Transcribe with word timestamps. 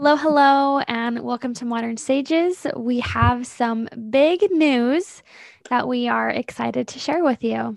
Hello, 0.00 0.14
hello, 0.14 0.78
and 0.86 1.24
welcome 1.24 1.52
to 1.54 1.64
Modern 1.64 1.96
Sages. 1.96 2.68
We 2.76 3.00
have 3.00 3.48
some 3.48 3.88
big 4.10 4.48
news 4.52 5.24
that 5.70 5.88
we 5.88 6.06
are 6.06 6.30
excited 6.30 6.86
to 6.86 7.00
share 7.00 7.24
with 7.24 7.42
you. 7.42 7.76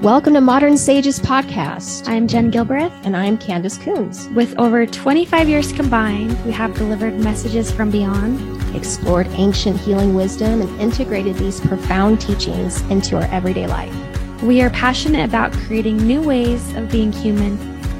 Welcome 0.00 0.32
to 0.32 0.40
Modern 0.40 0.78
Sages 0.78 1.20
Podcast. 1.20 2.08
I'm 2.08 2.26
Jen 2.26 2.50
Gilbreth. 2.50 2.90
And 3.04 3.14
I'm 3.14 3.36
Candace 3.36 3.76
Coons. 3.76 4.26
With 4.30 4.58
over 4.58 4.86
25 4.86 5.50
years 5.50 5.70
combined, 5.70 6.42
we 6.46 6.52
have 6.52 6.72
delivered 6.72 7.20
messages 7.20 7.70
from 7.70 7.90
beyond, 7.90 8.74
explored 8.74 9.26
ancient 9.32 9.78
healing 9.78 10.14
wisdom, 10.14 10.62
and 10.62 10.80
integrated 10.80 11.36
these 11.36 11.60
profound 11.60 12.22
teachings 12.22 12.80
into 12.84 13.16
our 13.16 13.24
everyday 13.24 13.66
life. 13.66 13.94
We 14.42 14.62
are 14.62 14.70
passionate 14.70 15.28
about 15.28 15.52
creating 15.52 15.98
new 15.98 16.22
ways 16.22 16.74
of 16.74 16.90
being 16.90 17.12
human 17.12 17.58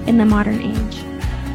in 0.08 0.16
the 0.16 0.24
modern 0.24 0.62
age 0.62 1.07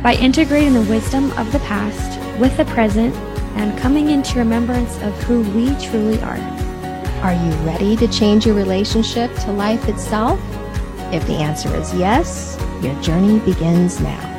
by 0.03 0.15
integrating 0.15 0.73
the 0.73 0.81
wisdom 0.81 1.31
of 1.37 1.49
the 1.53 1.59
past 1.59 2.19
with 2.37 2.55
the 2.57 2.65
present 2.65 3.15
and 3.55 3.79
coming 3.79 4.09
into 4.09 4.37
remembrance 4.37 5.01
of 5.01 5.13
who 5.23 5.41
we 5.57 5.73
truly 5.81 6.19
are. 6.21 6.37
Are 7.21 7.33
you 7.33 7.51
ready 7.65 7.95
to 7.95 8.07
change 8.09 8.45
your 8.45 8.53
relationship 8.53 9.33
to 9.39 9.53
life 9.53 9.87
itself? 9.87 10.41
If 11.13 11.25
the 11.25 11.35
answer 11.35 11.73
is 11.77 11.93
yes, 11.93 12.57
your 12.81 13.01
journey 13.01 13.39
begins 13.39 14.01
now. 14.01 14.29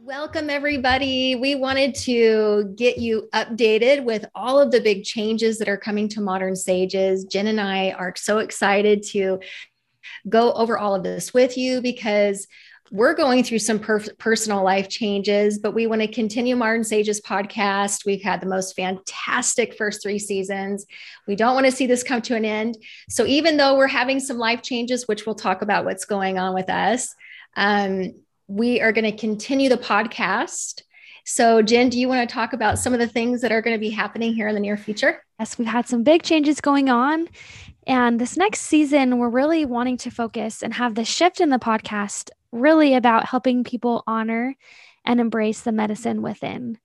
Welcome, 0.00 0.48
everybody. 0.48 1.36
We 1.36 1.56
wanted 1.56 1.94
to 1.96 2.72
get 2.74 2.96
you 2.96 3.28
updated 3.34 4.04
with 4.04 4.24
all 4.34 4.58
of 4.58 4.70
the 4.70 4.80
big 4.80 5.04
changes 5.04 5.58
that 5.58 5.68
are 5.68 5.76
coming 5.76 6.08
to 6.08 6.22
Modern 6.22 6.56
Sages. 6.56 7.24
Jen 7.24 7.48
and 7.48 7.60
I 7.60 7.90
are 7.90 8.14
so 8.16 8.38
excited 8.38 9.02
to 9.08 9.40
go 10.28 10.52
over 10.52 10.78
all 10.78 10.94
of 10.94 11.02
this 11.02 11.34
with 11.34 11.56
you 11.56 11.80
because 11.80 12.46
we're 12.90 13.14
going 13.14 13.42
through 13.42 13.58
some 13.58 13.78
per- 13.78 14.04
personal 14.18 14.62
life 14.62 14.88
changes, 14.88 15.58
but 15.58 15.74
we 15.74 15.86
want 15.86 16.02
to 16.02 16.08
continue 16.08 16.54
Modern 16.54 16.84
Sages 16.84 17.20
podcast. 17.20 18.04
We've 18.04 18.22
had 18.22 18.40
the 18.40 18.46
most 18.46 18.76
fantastic 18.76 19.74
first 19.76 20.02
three 20.02 20.18
seasons. 20.18 20.84
We 21.26 21.34
don't 21.34 21.54
want 21.54 21.66
to 21.66 21.72
see 21.72 21.86
this 21.86 22.02
come 22.02 22.22
to 22.22 22.36
an 22.36 22.44
end. 22.44 22.76
So 23.08 23.26
even 23.26 23.56
though 23.56 23.76
we're 23.76 23.86
having 23.86 24.20
some 24.20 24.38
life 24.38 24.62
changes, 24.62 25.08
which 25.08 25.24
we'll 25.24 25.34
talk 25.34 25.62
about 25.62 25.84
what's 25.84 26.04
going 26.04 26.38
on 26.38 26.54
with 26.54 26.68
us, 26.68 27.14
um, 27.56 28.12
we 28.48 28.80
are 28.80 28.92
going 28.92 29.10
to 29.10 29.16
continue 29.16 29.70
the 29.70 29.76
podcast. 29.76 30.82
So, 31.26 31.62
Jen, 31.62 31.88
do 31.88 31.98
you 31.98 32.06
want 32.06 32.28
to 32.28 32.32
talk 32.32 32.52
about 32.52 32.78
some 32.78 32.92
of 32.92 32.98
the 32.98 33.08
things 33.08 33.40
that 33.40 33.50
are 33.50 33.62
going 33.62 33.74
to 33.74 33.80
be 33.80 33.88
happening 33.88 34.34
here 34.34 34.46
in 34.46 34.54
the 34.54 34.60
near 34.60 34.76
future? 34.76 35.24
Yes, 35.40 35.58
we've 35.58 35.66
had 35.66 35.88
some 35.88 36.02
big 36.02 36.22
changes 36.22 36.60
going 36.60 36.90
on. 36.90 37.28
And 37.86 38.18
this 38.18 38.36
next 38.36 38.62
season, 38.62 39.18
we're 39.18 39.28
really 39.28 39.64
wanting 39.64 39.98
to 39.98 40.10
focus 40.10 40.62
and 40.62 40.72
have 40.74 40.94
the 40.94 41.04
shift 41.04 41.40
in 41.40 41.50
the 41.50 41.58
podcast 41.58 42.30
really 42.50 42.94
about 42.94 43.26
helping 43.26 43.64
people 43.64 44.02
honor 44.06 44.56
and 45.04 45.20
embrace 45.20 45.60
the 45.60 45.72
medicine 45.72 46.22
within. 46.22 46.78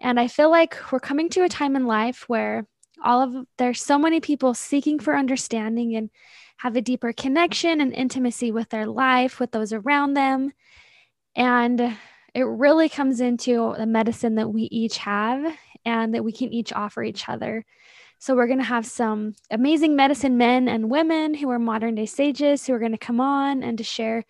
And 0.00 0.18
I 0.18 0.28
feel 0.28 0.50
like 0.50 0.76
we're 0.90 1.00
coming 1.00 1.28
to 1.30 1.42
a 1.42 1.48
time 1.48 1.76
in 1.76 1.86
life 1.86 2.28
where 2.28 2.66
all 3.02 3.22
of 3.22 3.46
there's 3.58 3.82
so 3.82 3.98
many 3.98 4.20
people 4.20 4.54
seeking 4.54 4.98
for 4.98 5.16
understanding 5.16 5.96
and 5.96 6.10
have 6.56 6.76
a 6.76 6.80
deeper 6.80 7.12
connection 7.12 7.80
and 7.80 7.92
intimacy 7.92 8.50
with 8.50 8.68
their 8.70 8.86
life, 8.86 9.38
with 9.38 9.50
those 9.52 9.72
around 9.72 10.14
them. 10.14 10.52
And 11.36 11.96
it 12.34 12.42
really 12.42 12.88
comes 12.88 13.20
into 13.20 13.74
the 13.76 13.86
medicine 13.86 14.36
that 14.36 14.48
we 14.52 14.62
each 14.62 14.98
have 14.98 15.44
and 15.84 16.14
that 16.14 16.24
we 16.24 16.32
can 16.32 16.52
each 16.52 16.72
offer 16.72 17.02
each 17.02 17.28
other. 17.28 17.64
So, 18.20 18.34
we're 18.34 18.46
going 18.48 18.58
to 18.58 18.64
have 18.64 18.86
some 18.86 19.34
amazing 19.50 19.94
medicine 19.94 20.36
men 20.36 20.68
and 20.68 20.90
women 20.90 21.34
who 21.34 21.50
are 21.50 21.58
modern 21.58 21.94
day 21.94 22.06
sages 22.06 22.66
who 22.66 22.72
are 22.74 22.78
going 22.80 22.92
to 22.92 22.98
come 22.98 23.20
on 23.20 23.62
and 23.62 23.78
to 23.78 23.84
share 23.84 24.24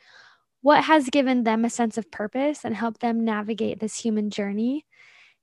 what 0.60 0.84
has 0.84 1.08
given 1.08 1.44
them 1.44 1.64
a 1.64 1.70
sense 1.70 1.96
of 1.96 2.10
purpose 2.10 2.64
and 2.64 2.74
help 2.74 2.98
them 2.98 3.24
navigate 3.24 3.80
this 3.80 3.98
human 3.98 4.28
journey. 4.28 4.84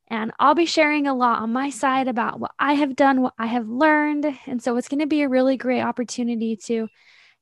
And 0.08 0.32
I'll 0.40 0.54
be 0.54 0.68
sharing 0.68 1.08
a 1.08 1.16
lot 1.16 1.42
on 1.42 1.54
my 1.54 1.72
side 1.72 2.08
about 2.08 2.40
what 2.40 2.52
I 2.60 2.74
have 2.74 2.96
done, 2.96 3.22
what 3.22 3.34
I 3.40 3.48
have 3.48 3.68
learned. 3.68 4.28
And 4.46 4.62
so, 4.62 4.78
it's 4.78 4.90
going 4.90 5.00
to 5.00 5.08
be 5.08 5.24
a 5.24 5.30
really 5.30 5.58
great 5.58 5.82
opportunity 5.82 6.56
to 6.66 6.88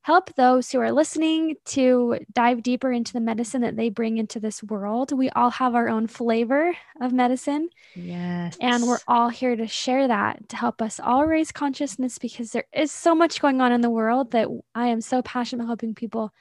help 0.04 0.34
those 0.34 0.70
who 0.70 0.78
are 0.80 0.92
listening 0.92 1.56
to 1.64 2.18
dive 2.34 2.62
deeper 2.62 2.92
into 2.92 3.14
the 3.14 3.20
medicine 3.20 3.62
that 3.62 3.74
they 3.74 3.88
bring 3.88 4.18
into 4.18 4.38
this 4.38 4.62
world. 4.62 5.10
We 5.16 5.30
all 5.30 5.48
have 5.48 5.74
our 5.74 5.88
own 5.88 6.08
flavor 6.08 6.76
of 7.00 7.10
medicine. 7.14 7.70
Yes. 7.96 8.58
And 8.60 8.84
we're 8.86 8.98
all 9.08 9.30
here 9.30 9.56
to 9.56 9.66
share 9.66 10.06
that 10.06 10.46
to 10.50 10.56
help 10.56 10.82
us 10.82 11.00
all 11.00 11.24
raise 11.24 11.52
consciousness 11.52 12.18
because 12.18 12.50
there 12.50 12.66
is 12.70 12.92
so 12.92 13.14
much 13.14 13.40
going 13.40 13.62
on 13.62 13.72
in 13.72 13.80
the 13.80 13.88
world 13.88 14.32
that 14.32 14.48
I 14.74 14.88
am 14.88 15.00
so 15.00 15.22
passionate 15.22 15.62
about 15.62 15.68
helping 15.68 15.94
people 15.94 16.34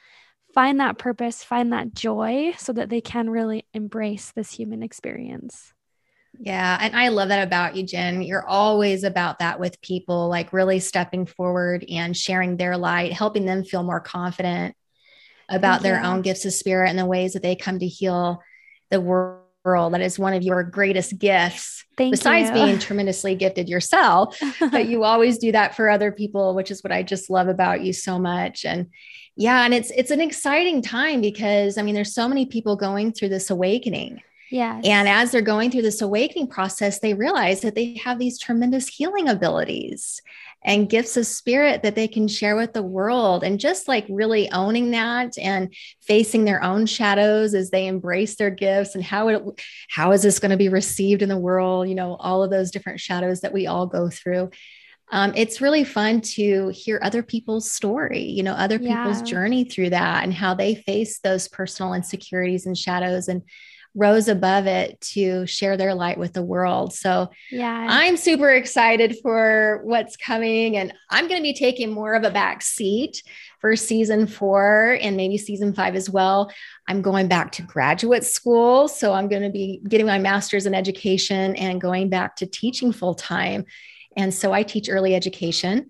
find 0.53 0.81
that 0.81 0.97
purpose, 0.97 1.41
find 1.41 1.71
that 1.71 1.93
joy 1.93 2.53
so 2.57 2.73
that 2.73 2.89
they 2.89 2.99
can 2.99 3.29
really 3.29 3.65
embrace 3.73 4.33
this 4.35 4.51
human 4.51 4.83
experience. 4.83 5.73
Yeah. 6.39 6.77
And 6.81 6.95
I 6.95 7.09
love 7.09 7.29
that 7.29 7.45
about 7.45 7.75
you, 7.75 7.83
Jen. 7.83 8.21
You're 8.21 8.45
always 8.45 9.03
about 9.03 9.39
that 9.39 9.59
with 9.59 9.81
people, 9.81 10.29
like 10.29 10.51
really 10.51 10.79
stepping 10.79 11.25
forward 11.25 11.85
and 11.89 12.17
sharing 12.17 12.57
their 12.57 12.77
light, 12.77 13.13
helping 13.13 13.45
them 13.45 13.63
feel 13.63 13.83
more 13.83 13.99
confident 13.99 14.75
about 15.49 15.81
their 15.81 16.01
own 16.01 16.21
gifts 16.21 16.45
of 16.45 16.53
spirit 16.53 16.89
and 16.89 16.97
the 16.97 17.05
ways 17.05 17.33
that 17.33 17.43
they 17.43 17.55
come 17.55 17.79
to 17.79 17.87
heal 17.87 18.41
the 18.89 18.99
world. 18.99 19.93
That 19.93 20.01
is 20.01 20.17
one 20.17 20.33
of 20.33 20.43
your 20.43 20.63
greatest 20.63 21.17
gifts, 21.19 21.85
Thank 21.97 22.11
besides 22.11 22.49
you. 22.49 22.55
being 22.55 22.79
tremendously 22.79 23.35
gifted 23.35 23.69
yourself. 23.69 24.37
but 24.59 24.87
you 24.87 25.03
always 25.05 25.37
do 25.37 25.51
that 25.51 25.75
for 25.75 25.89
other 25.89 26.11
people, 26.11 26.55
which 26.55 26.71
is 26.71 26.83
what 26.83 26.91
I 26.91 27.03
just 27.03 27.29
love 27.29 27.47
about 27.47 27.81
you 27.81 27.93
so 27.93 28.17
much. 28.17 28.65
And 28.65 28.89
yeah, 29.35 29.63
and 29.63 29.73
it's 29.73 29.91
it's 29.91 30.11
an 30.11 30.21
exciting 30.21 30.81
time 30.81 31.21
because 31.21 31.77
I 31.77 31.83
mean, 31.83 31.95
there's 31.95 32.13
so 32.13 32.27
many 32.27 32.45
people 32.45 32.75
going 32.75 33.13
through 33.13 33.29
this 33.29 33.49
awakening 33.49 34.21
Yes. 34.53 34.83
and 34.85 35.09
as 35.09 35.31
they're 35.31 35.41
going 35.41 35.71
through 35.71 35.81
this 35.81 36.01
awakening 36.01 36.47
process, 36.47 36.99
they 36.99 37.13
realize 37.15 37.61
that 37.61 37.73
they 37.75 37.97
have 38.03 38.19
these 38.19 38.39
tremendous 38.39 38.87
healing 38.87 39.27
abilities 39.27 40.21
and 40.63 40.87
gifts 40.89 41.17
of 41.17 41.25
spirit 41.25 41.81
that 41.83 41.95
they 41.95 42.07
can 42.07 42.27
share 42.27 42.55
with 42.55 42.71
the 42.71 42.83
world. 42.83 43.43
And 43.43 43.59
just 43.59 43.87
like 43.87 44.05
really 44.09 44.49
owning 44.51 44.91
that 44.91 45.37
and 45.37 45.73
facing 46.01 46.45
their 46.45 46.63
own 46.63 46.85
shadows 46.85 47.53
as 47.53 47.71
they 47.71 47.87
embrace 47.87 48.35
their 48.35 48.51
gifts 48.51 48.95
and 48.95 49.03
how 49.03 49.27
it, 49.29 49.43
how 49.89 50.11
is 50.11 50.21
this 50.21 50.39
going 50.39 50.51
to 50.51 50.57
be 50.57 50.69
received 50.69 51.21
in 51.21 51.29
the 51.29 51.37
world? 51.37 51.89
You 51.89 51.95
know, 51.95 52.15
all 52.15 52.43
of 52.43 52.51
those 52.51 52.71
different 52.71 52.99
shadows 53.01 53.41
that 53.41 53.53
we 53.53 53.67
all 53.67 53.87
go 53.87 54.09
through. 54.09 54.51
Um, 55.11 55.33
it's 55.35 55.61
really 55.61 55.83
fun 55.83 56.21
to 56.21 56.69
hear 56.69 56.99
other 57.03 57.23
people's 57.23 57.69
story, 57.69 58.23
you 58.23 58.43
know, 58.43 58.53
other 58.53 58.79
people's 58.79 59.19
Yeah. 59.19 59.23
journey 59.25 59.63
through 59.65 59.89
that 59.89 60.23
and 60.23 60.33
how 60.33 60.53
they 60.53 60.75
face 60.75 61.19
those 61.19 61.47
personal 61.49 61.93
insecurities 61.93 62.65
and 62.67 62.77
shadows 62.77 63.27
and 63.27 63.41
rose 63.95 64.27
above 64.27 64.65
it 64.65 64.99
to 65.01 65.45
share 65.45 65.77
their 65.77 65.93
light 65.93 66.17
with 66.17 66.33
the 66.33 66.43
world. 66.43 66.93
So 66.93 67.29
yeah. 67.51 67.87
I'm 67.89 68.17
super 68.17 68.49
excited 68.49 69.17
for 69.21 69.81
what's 69.83 70.17
coming, 70.17 70.77
and 70.77 70.93
I'm 71.09 71.27
going 71.27 71.39
to 71.39 71.43
be 71.43 71.53
taking 71.53 71.91
more 71.91 72.15
of 72.15 72.23
a 72.23 72.31
back 72.31 72.61
seat 72.61 73.23
for 73.59 73.75
season 73.75 74.27
four 74.27 74.97
and 74.99 75.15
maybe 75.15 75.37
season 75.37 75.73
five 75.73 75.95
as 75.95 76.09
well. 76.09 76.51
I'm 76.87 77.01
going 77.01 77.27
back 77.27 77.53
to 77.53 77.61
graduate 77.61 78.25
school. 78.25 78.89
So 78.89 79.13
I'm 79.13 79.29
going 79.29 79.43
to 79.43 79.49
be 79.49 79.81
getting 79.87 80.05
my 80.05 80.19
master's 80.19 80.65
in 80.65 80.73
education 80.73 81.55
and 81.55 81.79
going 81.79 82.09
back 82.09 82.35
to 82.37 82.45
teaching 82.45 82.91
full 82.91 83.15
time. 83.15 83.63
And 84.17 84.33
so 84.33 84.51
I 84.51 84.63
teach 84.63 84.89
early 84.89 85.15
education. 85.15 85.89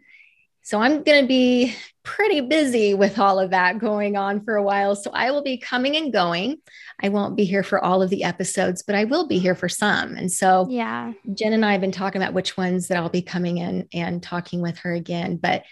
So 0.64 0.80
I'm 0.80 1.04
going 1.04 1.22
to 1.22 1.28
be 1.28 1.76
pretty 2.04 2.40
busy 2.42 2.94
with 2.94 3.20
all 3.20 3.38
of 3.38 3.52
that 3.52 3.80
going 3.80 4.16
on 4.16 4.44
for 4.44 4.56
a 4.56 4.64
while. 4.64 4.96
So 4.96 5.12
I 5.12 5.32
will 5.32 5.44
be 5.44 5.58
coming 5.58 5.96
and 5.98 6.12
going. 6.12 6.58
I 7.02 7.10
won't 7.10 7.36
be 7.36 7.44
here 7.44 7.64
for 7.64 7.84
all 7.84 8.02
of 8.02 8.10
the 8.10 8.24
episodes, 8.24 8.82
but 8.82 8.96
I 8.96 9.04
will 9.04 9.28
be 9.28 9.40
here 9.40 9.56
for 9.56 9.68
some. 9.68 10.16
And 10.16 10.32
so 10.32 10.68
yeah. 10.70 11.14
Jen 11.34 11.54
and 11.54 11.66
I 11.66 11.74
have 11.74 11.82
been 11.82 11.92
talking 11.92 12.22
about 12.22 12.34
which 12.34 12.56
ones 12.56 12.88
that 12.88 12.98
I'll 12.98 13.10
be 13.10 13.22
coming 13.22 13.58
in 13.58 13.88
and 13.94 14.24
talking 14.24 14.62
with 14.62 14.78
her 14.80 14.94
again. 14.94 15.36
But 15.36 15.64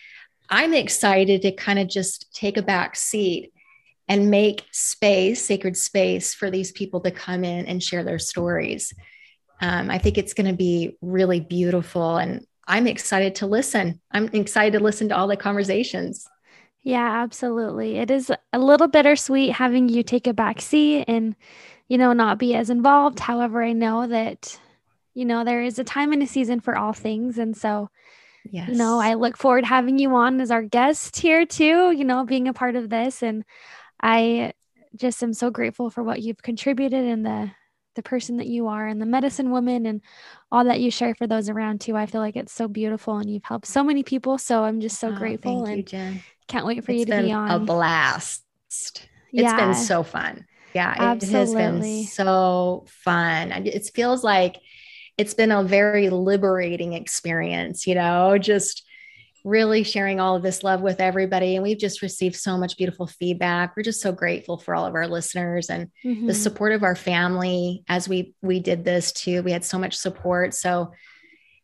I'm 0.49 0.73
excited 0.73 1.41
to 1.43 1.53
kind 1.53 1.79
of 1.79 1.87
just 1.87 2.33
take 2.33 2.57
a 2.57 2.61
back 2.61 2.97
seat 2.97 3.53
and 4.09 4.29
make 4.29 4.65
space, 4.71 5.45
sacred 5.45 5.77
space 5.77 6.33
for 6.33 6.51
these 6.51 6.73
people 6.73 6.99
to 7.01 7.11
come 7.11 7.45
in 7.45 7.65
and 7.65 7.81
share 7.81 8.03
their 8.03 8.19
stories. 8.19 8.93
Um, 9.61 9.89
I 9.89 9.99
think 9.99 10.17
it's 10.17 10.33
going 10.33 10.47
to 10.47 10.55
be 10.55 10.97
really 11.01 11.39
beautiful. 11.39 12.17
And 12.17 12.45
I'm 12.71 12.87
excited 12.87 13.35
to 13.35 13.47
listen. 13.47 13.99
I'm 14.11 14.29
excited 14.31 14.77
to 14.77 14.83
listen 14.83 15.09
to 15.09 15.17
all 15.17 15.27
the 15.27 15.35
conversations. 15.35 16.25
Yeah, 16.83 17.21
absolutely. 17.21 17.97
It 17.97 18.09
is 18.09 18.31
a 18.53 18.59
little 18.59 18.87
bittersweet 18.87 19.51
having 19.51 19.89
you 19.89 20.03
take 20.03 20.25
a 20.25 20.33
back 20.33 20.61
seat 20.61 21.03
and, 21.09 21.35
you 21.89 21.97
know, 21.97 22.13
not 22.13 22.39
be 22.39 22.55
as 22.55 22.69
involved. 22.69 23.19
However, 23.19 23.61
I 23.61 23.73
know 23.73 24.07
that, 24.07 24.57
you 25.13 25.25
know, 25.25 25.43
there 25.43 25.61
is 25.61 25.79
a 25.79 25.83
time 25.83 26.13
and 26.13 26.23
a 26.23 26.27
season 26.27 26.61
for 26.61 26.77
all 26.77 26.93
things. 26.93 27.37
And 27.37 27.57
so, 27.57 27.89
Yes. 28.49 28.69
you 28.69 28.75
know, 28.75 28.99
I 28.99 29.15
look 29.15 29.35
forward 29.35 29.63
to 29.63 29.67
having 29.67 29.99
you 29.99 30.15
on 30.15 30.39
as 30.39 30.49
our 30.49 30.63
guest 30.63 31.17
here 31.17 31.45
too, 31.45 31.91
you 31.91 32.05
know, 32.05 32.23
being 32.23 32.47
a 32.47 32.53
part 32.53 32.77
of 32.77 32.89
this. 32.89 33.21
And 33.21 33.43
I 34.01 34.53
just 34.95 35.21
am 35.21 35.33
so 35.33 35.51
grateful 35.51 35.89
for 35.89 36.03
what 36.03 36.21
you've 36.21 36.41
contributed 36.41 37.03
and 37.03 37.25
the 37.25 37.51
the 37.95 38.03
person 38.03 38.37
that 38.37 38.47
you 38.47 38.67
are 38.67 38.87
and 38.87 39.01
the 39.01 39.05
medicine 39.05 39.51
woman 39.51 39.85
and 39.85 40.01
all 40.51 40.63
that 40.65 40.79
you 40.81 40.91
share 40.91 41.15
for 41.15 41.27
those 41.27 41.49
around 41.49 41.81
too. 41.81 41.95
I 41.95 42.05
feel 42.05 42.21
like 42.21 42.35
it's 42.35 42.53
so 42.53 42.67
beautiful 42.67 43.17
and 43.17 43.29
you've 43.29 43.43
helped 43.43 43.67
so 43.67 43.83
many 43.83 44.03
people. 44.03 44.37
So 44.37 44.63
I'm 44.63 44.79
just 44.81 44.99
so 44.99 45.11
Oh, 45.11 45.15
grateful 45.15 45.41
thank 45.41 45.71
you, 45.71 45.83
and 45.83 45.83
Jen. 45.83 46.23
can't 46.47 46.65
wait 46.65 46.83
for 46.83 46.91
It's 46.91 46.99
you 46.99 47.05
to 47.05 47.11
been 47.11 47.25
be 47.25 47.31
a 47.31 47.59
blast. 47.59 48.43
It's 48.69 49.07
yeah. 49.31 49.55
been 49.55 49.73
so 49.73 50.03
fun. 50.03 50.45
Yeah, 50.73 50.95
Absolutely. 50.97 51.21
it 51.23 51.31
has 51.37 51.53
been 51.55 51.81
so 51.81 52.85
fun. 53.03 53.51
It 53.51 53.89
feels 53.93 54.23
like 54.23 54.57
it's 55.17 55.33
been 55.33 55.51
a 55.51 55.63
very 55.63 56.09
liberating 56.09 56.93
experience, 56.93 57.85
you 57.87 57.95
know, 57.95 58.37
just 58.37 58.83
really 59.43 59.83
sharing 59.83 60.19
all 60.19 60.35
of 60.35 60.43
this 60.43 60.63
love 60.63 60.81
with 60.81 60.99
everybody. 60.99 61.55
And 61.55 61.63
we've 61.63 61.77
just 61.77 62.01
received 62.01 62.35
so 62.35 62.57
much 62.57 62.77
beautiful 62.77 63.07
feedback. 63.07 63.75
We're 63.75 63.83
just 63.83 64.01
so 64.01 64.11
grateful 64.11 64.57
for 64.57 64.75
all 64.75 64.85
of 64.85 64.95
our 64.95 65.07
listeners 65.07 65.69
and 65.69 65.89
mm-hmm. 66.03 66.27
the 66.27 66.33
support 66.33 66.73
of 66.73 66.83
our 66.83 66.95
family 66.95 67.83
as 67.87 68.07
we 68.07 68.35
we 68.41 68.59
did 68.59 68.85
this 68.85 69.11
too. 69.11 69.43
We 69.43 69.51
had 69.51 69.65
so 69.65 69.79
much 69.79 69.97
support. 69.97 70.53
So 70.53 70.91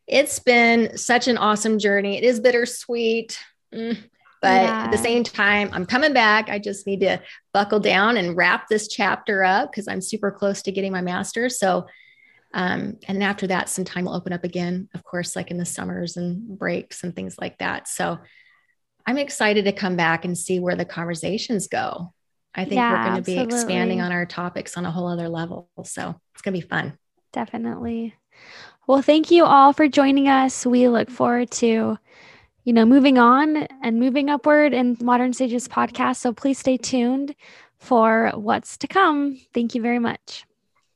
it's 0.08 0.40
been 0.40 0.98
such 0.98 1.28
an 1.28 1.38
awesome 1.38 1.80
journey. 1.80 2.18
It 2.18 2.24
is 2.24 2.40
bittersweet. 2.40 3.38
Mm. 3.74 3.98
But 4.42 4.64
yeah. 4.64 4.84
at 4.84 4.92
the 4.92 4.98
same 4.98 5.24
time, 5.24 5.70
I'm 5.74 5.86
coming 5.86 6.14
back. 6.14 6.50
I 6.50 6.60
just 6.60 6.86
need 6.86 7.02
to 7.02 7.20
buckle 7.54 7.80
down 7.80 8.18
and 8.18 8.38
wrap 8.38 8.68
this 8.68 8.88
chapter 8.88 9.44
up 9.44 9.72
because 9.72 9.88
I'm 9.88 10.02
super 10.02 10.32
close 10.32 10.62
to 10.64 10.72
getting 10.72 10.92
my 10.92 11.02
master's. 11.02 11.60
So 11.60 11.88
um, 12.54 12.98
and 13.08 13.24
after 13.24 13.48
that, 13.48 13.70
some 13.70 13.86
time 13.86 14.06
will 14.06 14.16
open 14.16 14.34
up 14.34 14.44
again, 14.44 14.90
of 14.94 15.04
course, 15.04 15.36
like 15.36 15.52
in 15.52 15.58
the 15.58 15.66
summers 15.66 16.18
and 16.18 16.58
breaks 16.58 17.04
and 17.04 17.16
things 17.16 17.36
like 17.40 17.58
that. 17.60 17.88
So 17.88 18.18
I'm 19.06 19.18
excited 19.18 19.66
to 19.66 19.72
come 19.72 19.96
back 19.96 20.26
and 20.26 20.38
see 20.38 20.60
where 20.60 20.76
the 20.76 20.86
conversations 20.86 21.68
go. 21.68 22.14
I 22.56 22.64
think 22.64 22.76
yeah, 22.76 22.92
we're 22.92 23.10
going 23.12 23.24
to 23.24 23.32
be 23.32 23.38
expanding 23.38 24.02
on 24.02 24.12
our 24.12 24.26
topics 24.26 24.78
on 24.78 24.86
a 24.86 24.92
whole 24.92 25.08
other 25.08 25.30
level. 25.30 25.70
So 25.84 26.16
it's 26.34 26.42
going 26.42 26.56
to 26.56 26.62
be 26.62 26.68
fun. 26.68 26.98
Definitely. 27.32 28.16
Well, 28.88 29.02
thank 29.02 29.30
you 29.32 29.46
all 29.46 29.74
for 29.74 29.88
joining 29.88 30.28
us. 30.28 30.66
We 30.66 30.88
look 30.88 31.12
forward 31.12 31.52
to, 31.52 31.98
you 32.64 32.74
know, 32.74 32.86
moving 32.86 33.18
on 33.18 33.68
and 33.84 34.00
moving 34.00 34.30
upward 34.30 34.74
in 34.74 34.98
Modern 35.02 35.34
Sages 35.34 35.68
podcast. 35.68 36.18
So 36.18 36.34
please 36.34 36.58
stay 36.58 36.78
tuned 36.78 37.36
for 37.78 38.32
what's 38.34 38.78
to 38.78 38.88
come. 38.88 39.40
Thank 39.54 39.76
you 39.76 39.82
very 39.82 40.00
much. 40.00 40.46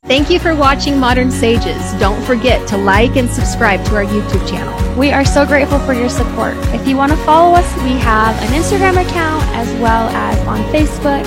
Thank 0.05 0.31
you 0.31 0.39
for 0.39 0.55
watching 0.55 0.97
Modern 0.97 1.29
Sages. 1.29 1.93
Don't 1.99 2.19
forget 2.23 2.67
to 2.69 2.77
like 2.77 3.17
and 3.17 3.29
subscribe 3.29 3.85
to 3.85 3.95
our 3.97 4.03
YouTube 4.03 4.49
channel. 4.49 4.99
We 4.99 5.11
are 5.11 5.23
so 5.23 5.45
grateful 5.45 5.77
for 5.77 5.93
your 5.93 6.09
support. 6.09 6.55
If 6.73 6.87
you 6.87 6.97
want 6.97 7.11
to 7.11 7.17
follow 7.19 7.55
us, 7.55 7.71
we 7.83 7.91
have 7.99 8.35
an 8.41 8.49
Instagram 8.59 8.99
account 8.99 9.43
as 9.55 9.71
well 9.79 10.09
as 10.09 10.39
on 10.47 10.57
Facebook. 10.73 11.21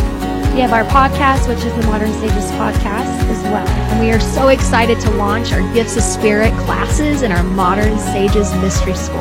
We 0.54 0.60
have 0.60 0.72
our 0.72 0.82
podcast, 0.86 1.48
which 1.48 1.64
is 1.64 1.72
the 1.76 1.86
Modern 1.86 2.12
Sages 2.14 2.50
podcast 2.52 3.22
as 3.30 3.40
well. 3.44 3.66
And 3.66 4.00
we 4.00 4.10
are 4.10 4.18
so 4.18 4.48
excited 4.48 4.98
to 5.02 5.10
launch 5.12 5.52
our 5.52 5.62
Gifts 5.72 5.96
of 5.96 6.02
Spirit 6.02 6.52
classes 6.64 7.22
in 7.22 7.30
our 7.30 7.44
Modern 7.44 7.96
Sages 7.96 8.52
Mystery 8.56 8.94
School. 8.94 9.20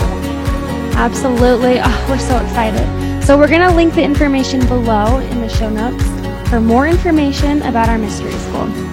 Absolutely. 0.98 1.78
Oh, 1.80 2.08
we're 2.10 2.18
so 2.18 2.38
excited. 2.40 3.24
So 3.24 3.38
we're 3.38 3.48
going 3.48 3.62
to 3.62 3.76
link 3.76 3.94
the 3.94 4.04
information 4.04 4.66
below 4.66 5.20
in 5.20 5.42
the 5.42 5.50
show 5.50 5.70
notes 5.70 6.04
for 6.50 6.60
more 6.60 6.88
information 6.88 7.62
about 7.62 7.88
our 7.88 8.00
mystery 8.00 8.32
school. 8.32 8.93